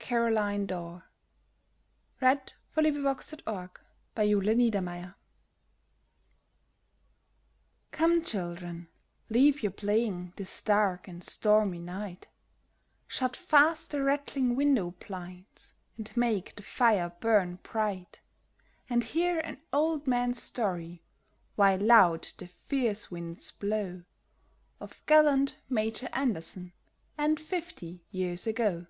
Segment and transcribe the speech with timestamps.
[0.00, 0.74] DECEMBER 26,
[2.18, 3.74] 1910 A BALLAD OF
[4.16, 5.14] MAJOR ANDERSON
[7.92, 8.88] Come, children,
[9.30, 12.26] leave your playing this dark and stormy night,
[13.06, 18.20] Shut fast the rattling window blinds, and make the fire burn bright;
[18.90, 21.04] And hear an old man's story,
[21.54, 24.02] while loud the fierce winds blow,
[24.80, 26.72] Of gallant Major Anderson
[27.16, 28.88] and fifty years ago.